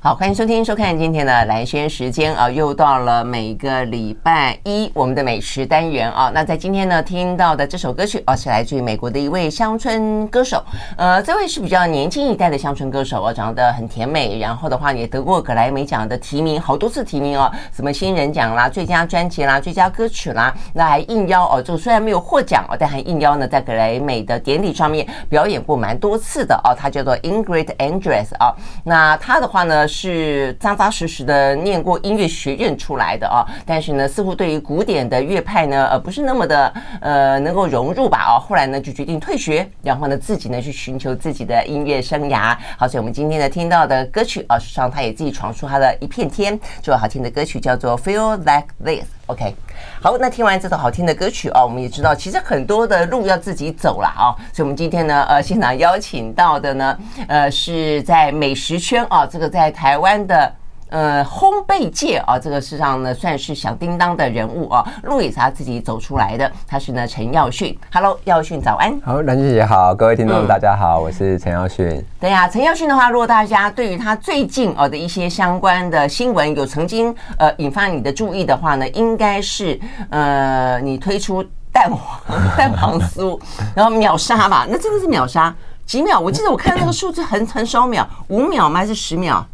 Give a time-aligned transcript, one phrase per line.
[0.00, 6.30] 好，欢迎收听、收看今天的来宣时间啊，又到了每个礼拜一我们的美食单元啊。
[6.32, 10.62] 那在今天呢，听到的这首歌曲啊，是来自于美国的一位乡村歌手。
[10.96, 26.70] 呃，这位是比较年轻一代的乡村歌手啊，长得很甜美，然后的话也得过格莱美奖的提名，好多次提名哦，什么新人奖啦、最佳专辑啦、最佳歌曲啦，那还应邀哦，就虽然没有获奖哦，但还应邀呢，在格莱美的典礼上面表演过蛮多次的哦。
[26.72, 28.54] 他叫做 Ingrid Andress 啊，
[28.84, 29.87] 那他的话呢。
[29.88, 38.26] 是扎扎实实的念过音乐学院出来的啊，但是呢，似乎对于古典的乐派呢，呃，不是那么的呃能够融入吧？
[38.28, 42.54] 哦，后来呢就决定退学，然后呢自己呢去寻求自己的音乐生涯。
[42.76, 46.58] 好，所以我们今天呢听到的歌曲啊，实际上他也自己闯出他的一片天。
[46.82, 49.04] 这首好听的歌曲叫做《Feel Like This》。
[49.26, 49.54] OK，
[50.00, 54.32] 好，那听完这首好听的歌曲啊，我们也知道其实很多的路要自己走了啊。
[54.52, 59.68] 所以，我们今天呢，呃，现场邀请到的呢，呃，是在美食圈啊，这个在。
[59.78, 60.52] 台湾的
[60.88, 66.50] 呃烘焙界啊，这个事实上呢算是响叮当的人物啊，路也是他自己走出来的。
[66.66, 69.00] 他是呢陈耀迅，Hello，耀迅早安。
[69.02, 72.04] 好，兰萱姐好，各位听众大家好，嗯、我是陈耀迅。
[72.18, 79.78] 对呀、啊，陈耀迅的话，如果大家对于他最近啊的一些相关的新闻有曾经呃引发你的注意的话呢，应该是
[80.10, 81.40] 呃你推出
[81.72, 83.40] 蛋黄 蛋黄酥，
[83.76, 84.66] 然后秒杀吧？
[84.68, 85.54] 那真的是秒杀？
[85.86, 86.20] 几秒？
[86.20, 88.80] 我记得我看那个数字很很少秒，五秒吗？
[88.80, 89.46] 还是十秒？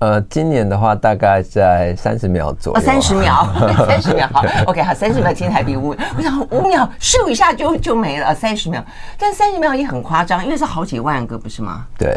[0.00, 2.80] 呃，今年的话大概在三十秒左右。
[2.80, 3.48] 三十秒，
[3.86, 8.84] 三十秒， 好，OK，好，三十秒听起来比五，我想五秒咻一下就就没了，三十秒，
[9.18, 11.86] 但三十秒也很夸张，因为是好几万个，不是吗？
[11.96, 12.14] 对，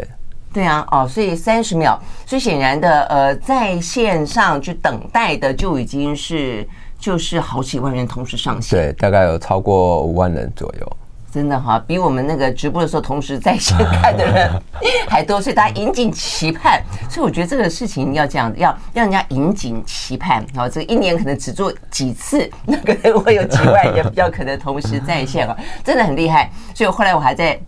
[0.52, 10.96] 对啊，哦，所以三十秒，所以显然的，呃，在线上去等待的就已经是就是好几万人同时上线，对，大概有超过五万人左右。
[11.30, 14.50] 真的哈，比我们那个直播的时候同时在线看的人
[15.06, 16.82] 还多，所以大家引颈期盼。
[17.10, 20.44] 所以我觉得这个事情要这样，要让人家引颈期盼。
[20.54, 25.54] 然后这个一年可能只做几次，那可能会有几万人比较可能同时在线啊，
[25.84, 26.50] 真的很厉害。
[26.74, 27.60] 所以后来我还在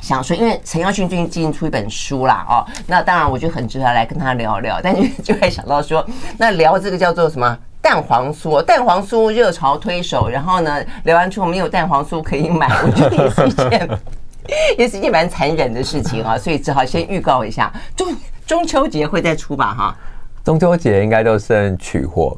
[0.00, 4.80] 想说，因为陈耀训最近最近出一本书啦，哦，那当然我就很值得来跟他聊聊。
[4.82, 6.06] 但是就会想到说，
[6.36, 7.58] 那聊这个叫做什么？
[7.80, 13.88] 蛋黄酥，蛋黄酥热潮推手，然后呢，聊完之后没有蛋黄酥可以买， 我觉得也是一件，
[14.76, 19.96] 也是一件蛮残忍的事情啊，所以只好先预告一下，中中秋节会再出吧，哈。
[20.44, 22.36] 中秋节应该都剩取货，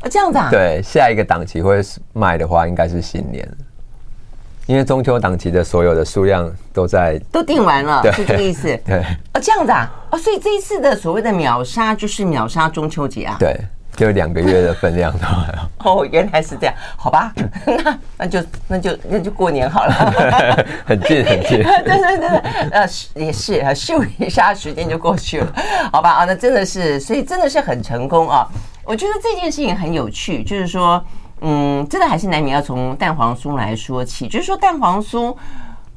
[0.00, 0.48] 啊，这样子啊？
[0.50, 1.80] 对，下一个档期会
[2.12, 3.48] 卖的话，应该是新年，
[4.66, 8.68] 因为中秋档期的所有的数量都在都订完了，是这个意思。
[8.86, 9.02] 对，
[9.32, 13.58] 哦，这样子啊，哦，所以这一次的所谓的秒杀就是秒杀中秋节啊，对。
[13.98, 15.26] 就两个月的分量都。
[15.26, 15.52] 还
[15.84, 17.32] 有哦，原来是这样，好吧，
[17.66, 25.52] 那那就那就那就过年好了， 很近很近，对对对对，呃，也是啊，咻一下时间就过去了，
[25.92, 28.46] 好吧啊，那真的是，所以真的是很成功啊，
[28.84, 31.02] 我觉得这件事情很有趣，就是说，
[31.40, 35.34] 嗯，真的还是难免要从蛋黄酥来说起，就是说蛋黄酥。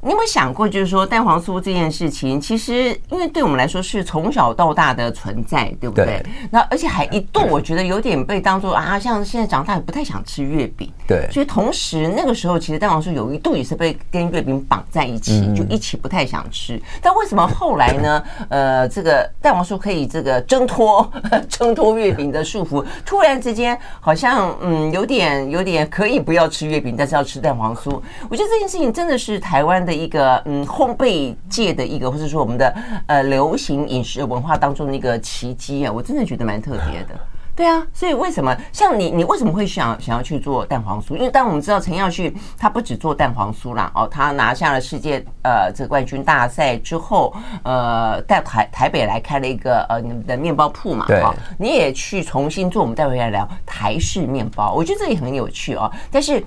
[0.04, 6.04] 你有没有想过，就是说蛋黄酥这件事情，其实因为对我们来说是从小到大的存在，对不对？
[6.04, 6.26] 对。
[6.50, 10.92] 那而且还一度，我觉得有点被当做啊，像现在长大也不太想吃月饼。
[11.06, 11.28] 对。
[11.30, 16.82] 所以同时那个时候，其实蛋黄酥有一度也是被跟月饼绑在一起，就一起不太想吃。
[17.00, 18.20] 但为什么后来呢？
[18.50, 21.08] 呃，这个蛋黄酥可以这个挣脱
[21.48, 28.02] 挣脱月饼的束缚，突然之间好像嗯有点有点可以不要吃月饼，但是要吃蛋黄酥。
[28.28, 29.91] 我觉得这件事情真的是台湾的。
[29.94, 32.74] 一个嗯，烘焙界的一个，或者说我们的
[33.06, 37.08] 呃流行饮食文化当中的一个奇迹啊，我真的觉得蛮特别的。
[37.54, 41.14] 对啊，所以为什么像你，你为什么会想想要去做蛋黄酥？
[41.14, 47.30] 因为当我们知道陈耀旭他不只做蛋黄酥啦，哦，他拿下了世界呃这个冠军大赛之后，
[47.62, 51.22] 呃，在台台北来开了一个呃你们的面包铺嘛，对，
[51.58, 55.92] 你也去重新做，我们待会来聊台式面包，我觉得这也很有趣哦。
[56.10, 56.42] 但是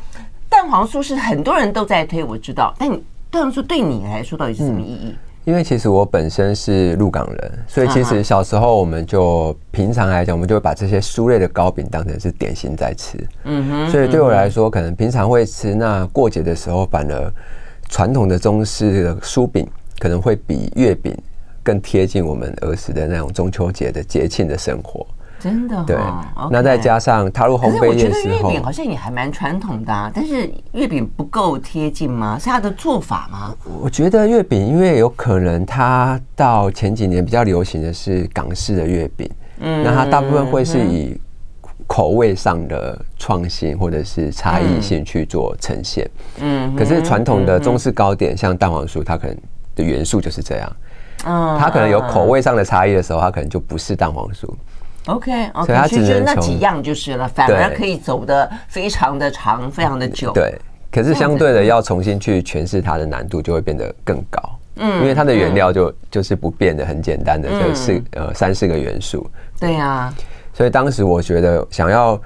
[0.49, 2.89] 蛋黄酥是很多人都在推，我知道，但
[3.35, 3.39] 你。
[3.39, 5.15] 蛋黄酥对你来说到底是什么意义？
[5.43, 13.15] 因为其实我本身是鹿港人，所以其实小时候我们就平常来讲，我们就会把这些酥类的糕饼当成是点心在吃。
[13.43, 13.91] 嗯哼。
[13.91, 17.31] 所以对我来说，可能平常会吃，那过节的时候，反而
[17.89, 19.67] 传统的中式的酥饼
[19.99, 21.15] 可能会比月饼
[21.61, 25.04] 更贴近我们儿时的那种中秋节的节庆的生活。
[25.39, 30.11] 真的、哦、对，okay, 那再加上踏入烘焙月饼好像也还蛮传统的啊。
[30.13, 32.39] 但是月饼不够贴近吗？
[32.39, 33.53] 是它的做法吗？
[33.81, 39.29] 我觉得月饼，因为有可能它到前几年比较流行的是港式的月饼，
[39.59, 41.15] 嗯，那它大部分会是以
[41.85, 46.09] 口味上的创新或者是差异性去做呈现，
[46.39, 46.75] 嗯。
[46.75, 49.37] 可是传统的中式糕点，像蛋黄酥，它可能
[49.75, 50.75] 的元素就是这样。
[51.25, 54.49] 嗯，它可能有口味上的差异的时候，它可能就不是蛋黄酥。
[55.07, 60.31] Okay, 所以它只能那几样就是了，反而可以走的非常的长，非常的久。
[60.33, 60.55] 对，
[60.91, 64.41] 可是相对的要重新去诠释它的难度就会变得更高。
[64.77, 69.29] 嗯，因为它的原料就、嗯、就是不变的，很简单的，就四、嗯、呃三四个元素。
[69.59, 70.13] 对呀、啊，
[70.53, 72.19] 所以当时我觉得想要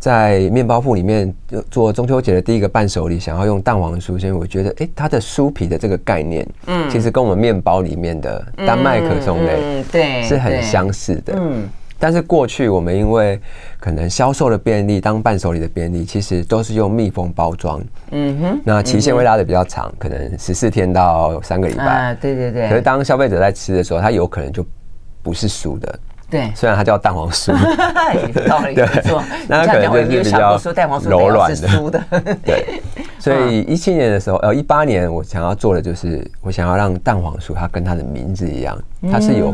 [0.00, 1.32] 在面包铺里面
[1.70, 11.68] 做中秋节的第一个伴手礼，想要用蛋黄酥，所以我觉得哎、欸，它的酥皮的这个概念，嗯，其实跟我们面包里面的丹麦可颂类，嗯，对，是很相似的，嗯。
[11.98, 13.40] 但是过去我们因为
[13.80, 17.80] 可能销售的便利，当伴手礼的便利，其实都是用密封包装。
[18.10, 21.84] 嗯哼，那期限会拉的比较长，可能十四天到三个礼拜。
[21.84, 22.68] 啊，对对对。
[22.68, 24.64] 可是当消费者在吃的时候，它有可能就
[25.22, 25.98] 不是熟的。
[26.28, 27.52] 对，虽然它叫蛋黄酥。
[27.54, 29.22] 有道理，没错。
[29.48, 30.58] 那它可能就是比较
[31.04, 32.02] 柔软的。
[32.44, 32.80] 对。
[33.18, 38.76] 所以一七年的时候，呃，一八年我想要做的就是，我想要让蛋黄酥它跟它的名字一样，
[39.10, 39.50] 它是有